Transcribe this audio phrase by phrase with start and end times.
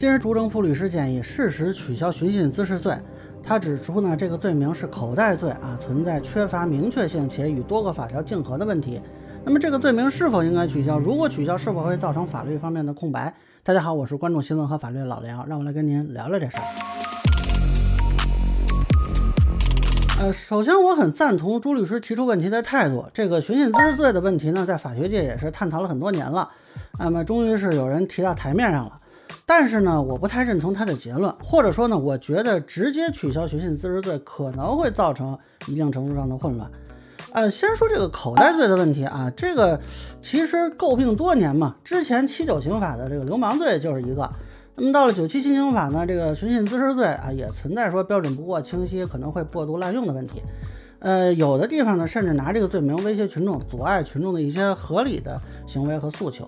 [0.00, 2.96] 今日主政副律师建议适时取消寻衅滋事罪。
[3.42, 9.00] 他指出呢，这个罪名是口袋罪啊，存在缺乏明确性且与多个法条竞合的问题。
[9.44, 11.00] 那么这个罪名是否应该取消？
[11.00, 13.34] 如果取消，是否会造成法律方面的空白？
[13.64, 16.62] 大家好，我是关注新闻和法律的老梁，让我来跟您聊聊这事儿。
[20.20, 23.04] 呃，首先我很赞同朱律师提出问题的态度。
[23.12, 26.48] 这个寻衅滋事罪的问题呢，在法学界也是探讨了很多年了，
[27.00, 28.96] 那么终于是有人提到台面上了。
[29.48, 36.70] 但是呢，我不太认同他的结论，或者说呢，我觉得直接取消寻衅滋事罪可能会造成一定程度上的混乱。
[37.32, 39.80] 呃，先说这个口袋罪的问题啊，这个
[40.20, 44.28] 其实诟病多年嘛，之前七九刑法的这个流氓罪就是一个，
[44.76, 50.42] 那么到了九七新刑法呢，这个寻衅滋事罪啊也存在说标准不过清晰，可能会过度滥用的问题。
[50.98, 56.46] 呃，有的地方呢，甚至拿这个罪名威胁群众，阻碍群众的一些合理的行为和诉求。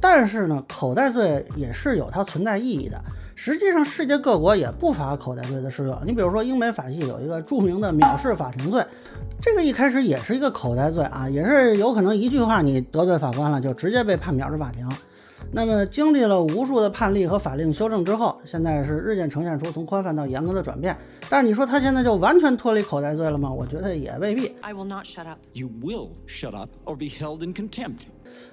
[0.00, 3.00] 但是呢，口袋罪也是有它存在意义的。
[3.38, 5.98] 实际上，世界各国也不乏口袋罪的适用。
[6.06, 8.82] 你比如说，英美法系有一个著名的藐视法庭罪，
[9.38, 14.88] 这个一开始也是一个口袋罪啊，也是有可能一句话你得罪法官了，就直接被判藐视法庭。
[15.52, 20.96] 那么，经历了无数的判例和法令修正之后，现在是日渐呈现出从宽泛到严格的转变。
[21.28, 23.52] 但是你说他现在就完全脱离口袋罪了吗？
[23.52, 24.50] 我觉得也未必。
[24.62, 25.38] I will not shut up.
[25.52, 28.06] You will shut up or be held in contempt.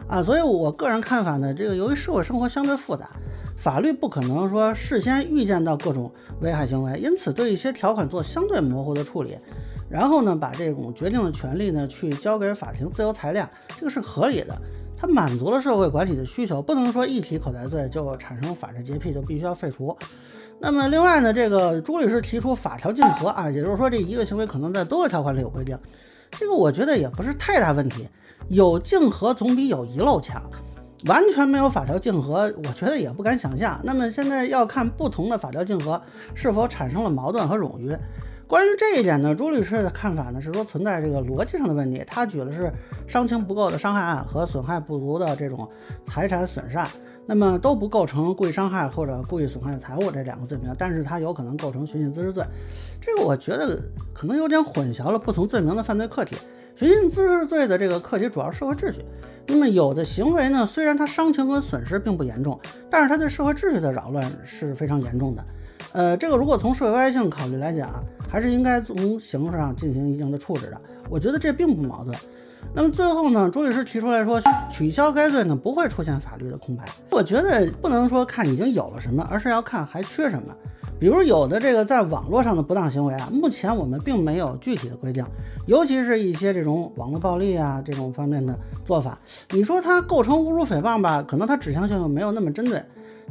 [0.08, 3.10] 啊，所以我个人看法呢，这个由于社会生活相对复杂，
[3.58, 9.38] 法律不可能说事先预见到各种危害行为，因此对一些条款做相对模糊的处理，
[9.90, 14.56] 然后呢，把这种决定的权利呢去交给法庭自由裁量，这个是合理的，
[14.98, 19.96] 它满足了社会管理的需求，不能说一提口袋罪就产生法治洁癖就必须要废除。
[20.60, 25.78] 那么另外呢，这个朱律师提出法条竞合啊，也就是说这一个行为可能在多个条款里有规定，
[26.38, 28.08] 这个我觉得也不是太大问题。
[28.50, 30.42] 有竞合总比有遗漏强，
[31.06, 33.80] 完全没有法条竞合，我觉得也不敢想象。
[33.84, 36.02] 那么现在要看不同的法条竞合
[36.34, 37.96] 是否产生了矛盾和冗余。
[38.46, 42.04] 关于这一点呢，朱律师的看法呢是说存在这个逻辑上的问题。
[42.06, 42.72] 他举的是
[43.08, 45.68] 伤情不够的伤害案和损害不足的这种
[46.06, 46.86] 财产损伤，
[47.26, 52.44] 那么都不构成故意伤害或者故意损害财物这两个罪名，但是它有可能构成寻衅滋事罪。
[53.00, 53.80] 这个我觉得
[54.14, 56.36] 可能有点混淆了不同罪名的犯罪客体。
[56.76, 59.06] 寻衅滋事罪的这个客体主要是社会秩序，
[59.48, 65.46] 那么有的行为呢，虽然它伤情和损失并不严重，但是它对社会秩序的扰乱是非常严重的。
[65.92, 70.82] 呃，这个如果从社会危害性考虑来讲，还是应该从刑事上进行一定的处置的。
[71.10, 72.18] 我觉得这并不矛盾。
[72.74, 74.42] 那么最后呢，朱律师提出来说，
[74.72, 76.84] 取消该罪呢，不会出现法律的空白。
[77.12, 80.54] 我觉得不能说看已经有了什么，而是要看还缺什么。
[81.00, 85.26] 比如有的这个在网络上的不当行为啊，目前我们并没有具体的规定，
[85.68, 89.18] 尤其是一些这种网络暴力啊这种方面的做法，
[89.52, 92.82] 你说它构成侮辱诽谤吧，可能它指向性又没有那么针对，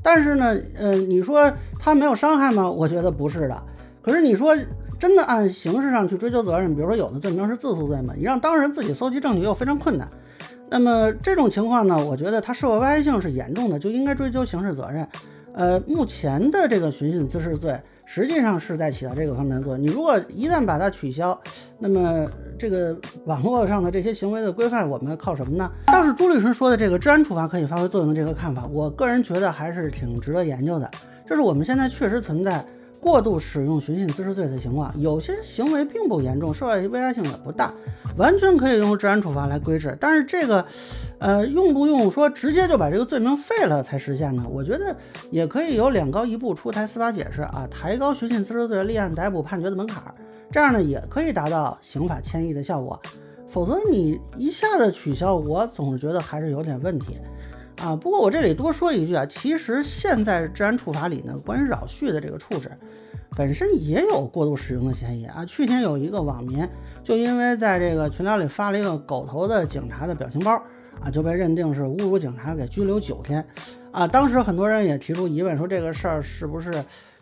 [0.03, 2.69] 但是呢，呃，你说它没有伤害吗？
[2.69, 3.63] 我觉得不是的。
[4.03, 4.55] 可是你说
[5.03, 10.07] 真的按刑事上去追究责任，比如说有的罪名是自诉罪嘛，你让当事人自己搜集证据又非常困难，
[10.71, 15.05] 那么这种情况呢，我觉得它社会危害性是严重的，就应该追究刑事责任。
[15.55, 17.77] 呃，目前的这个寻衅滋事罪
[18.07, 19.83] 实际上是在起到这个方面的作用。
[19.83, 21.37] 你如果一旦把它取消，
[21.81, 22.25] 那么
[22.57, 25.69] 这个网络上的这些行为的规范，我们靠什么呢？
[25.89, 30.89] 倒是朱律师说的这个治安处罚可以发挥作用的这个看法，我个人觉得还是挺值得研究的。
[31.29, 32.65] 就是我们现在确实存在。
[33.03, 37.73] 过度使用寻衅滋事罪的情况，有些行为并不严重，社会危害性也不大，
[38.17, 39.99] 完全可以用治安处罚来规制。
[40.01, 40.65] 但是这个，
[41.19, 44.47] 呃，用不用说直接就把这个罪名废了才实现呢？
[44.49, 44.95] 我觉得
[45.33, 50.01] 也可以有两高一步出台司法解释啊，抬高寻衅滋事罪立案逮捕判决的门槛，
[50.53, 52.97] 这样呢也可以达到刑法迁移的效果。
[53.49, 57.19] 否则你一下子取消，我总是觉得还是有点问题。
[57.83, 62.71] 啊，不过我这里多说一句啊，其实现在治安处罚里呢，关于扰序的这个处置，
[63.37, 65.45] 本身也有过度使用的嫌疑啊。
[65.45, 66.65] 去年有一个网民
[67.03, 70.53] 就因为在这个群聊里发了一个狗头的警察的表情包
[71.01, 73.45] 啊，就被认定是侮辱警察，给拘留九天
[73.91, 74.07] 啊。
[74.07, 76.73] 当时很多人也提出疑问，说这个事儿是不是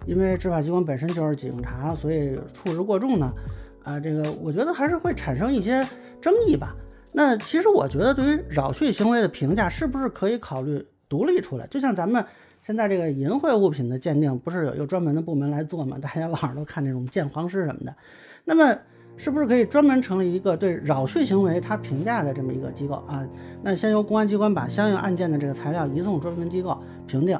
[0.05, 3.33] 因为执法机关本身就是警察，所以处置过重呢？
[3.83, 5.83] 啊，这个我觉得还是会产生一些
[6.21, 6.77] 争议吧。
[7.13, 11.67] 那其实我觉得，对于扰序行为的评价，是不是可以考虑独立出来？
[11.67, 12.25] 就像咱们
[12.63, 15.99] 现在这个淫秽物品的鉴定，不是有一个专门的部门来做吗？
[16.01, 17.95] 大家网上都看那种鉴黄师什么的。
[18.45, 18.77] 那么，
[19.17, 23.27] 是不是可以专门成立一个对扰序行为它评价的这么一个机构啊？
[23.63, 27.39] 那先由公安机关把相应案件的这个材料移送专门机构评定，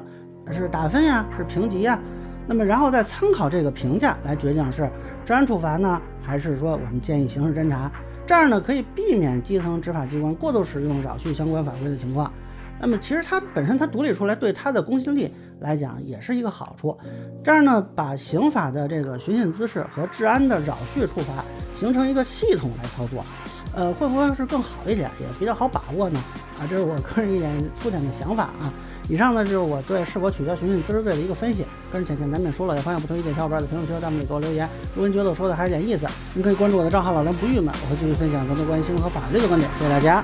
[0.51, 1.99] 是打分呀，是评级呀？
[2.45, 4.89] 那么然后再参考这个评价来决定是
[5.25, 7.89] 治安处罚呢，还是说我们建议刑事侦查？
[8.25, 12.31] 这样呢，可以避免基层执法机关过度使用扰序相关法规的情况。
[12.79, 15.31] 那么，其实它本身它独立出来，对它的公信力
[15.61, 16.97] 来讲也是一个好处。
[17.43, 21.45] 这样呢，把刑法的这个寻衅滋事和治安的扰序处罚
[21.79, 23.23] 形成一个系统来操作，
[23.73, 26.19] 呃，会不会是更好一点，也比较好把握呢？
[26.59, 27.49] 啊，这是我个人一点
[27.81, 28.73] 粗浅的想法啊。
[29.09, 34.69] 以上呢就是我对是否取消寻衅滋事罪的一个分析，个人浅见难免说了，也欢迎不同意见小伙伴在评论区和弹幕里给我留言。
[34.95, 39.69] 如果您觉得我说的还有点意思，您可以关注我的账号老梁不郁闷，我会继续分享更多关于新闻和法律的观点。
[39.79, 40.23] 谢谢大家。